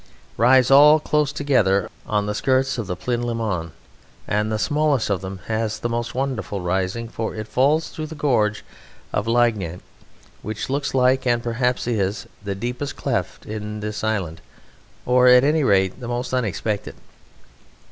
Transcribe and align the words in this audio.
rise 0.35 0.71
all 0.71 0.99
close 0.99 1.31
together 1.31 1.87
on 2.07 2.25
the 2.25 2.33
skirts 2.33 2.79
of 2.79 2.87
Plinlimmon, 2.87 3.71
and 4.27 4.51
the 4.51 4.57
smallest 4.57 5.11
of 5.11 5.21
them 5.21 5.41
has 5.45 5.77
the 5.77 5.89
most 5.89 6.15
wonderful 6.15 6.59
rising, 6.59 7.07
for 7.07 7.35
it 7.35 7.47
falls 7.47 7.89
through 7.89 8.07
the 8.07 8.15
gorge 8.15 8.65
of 9.13 9.27
Llygnant, 9.27 9.83
which 10.41 10.71
looks 10.71 10.95
like, 10.95 11.27
and 11.27 11.43
perhaps 11.43 11.85
is, 11.85 12.25
the 12.43 12.55
deepest 12.55 12.95
cleft 12.95 13.45
in 13.45 13.79
this 13.79 14.03
island, 14.03 14.41
or, 15.05 15.27
at 15.27 15.43
any 15.43 15.63
rate, 15.63 15.99
the 15.99 16.07
most 16.07 16.33
unexpected. 16.33 16.95